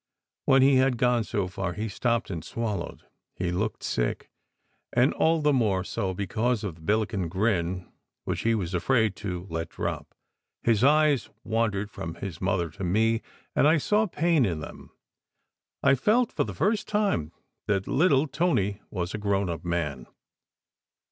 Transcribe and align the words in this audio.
When 0.45 0.63
he 0.63 0.77
had 0.77 0.97
gone 0.97 1.23
so 1.23 1.47
far, 1.47 1.73
he 1.73 1.87
stopped, 1.87 2.31
and 2.31 2.43
swallowed. 2.43 3.03
He 3.35 3.51
looked 3.51 3.83
sick, 3.83 4.31
and 4.91 5.13
all 5.13 5.41
the 5.43 5.53
more 5.53 5.83
so 5.83 6.15
because 6.15 6.63
of 6.63 6.73
the 6.73 6.81
Billiken 6.81 7.29
grin 7.29 7.87
which 8.23 8.41
he 8.41 8.55
was 8.55 8.73
afraid 8.73 9.15
to 9.17 9.45
let 9.51 9.69
drop. 9.69 10.15
His 10.63 10.83
eyes 10.83 11.29
wandered 11.43 11.91
from 11.91 12.15
his 12.15 12.41
mother 12.41 12.71
to 12.71 12.83
me, 12.83 13.21
and 13.55 13.67
I 13.67 13.77
saw 13.77 14.07
pain 14.07 14.43
in 14.43 14.59
them. 14.59 14.89
I 15.83 15.93
felt 15.93 16.31
for 16.31 16.45
the 16.45 16.55
first 16.55 16.87
time 16.87 17.31
that 17.67 17.87
little 17.87 18.25
Tony 18.25 18.81
was 18.89 19.13
a 19.13 19.19
grown 19.19 19.51
up 19.51 19.63
man. 19.63 20.07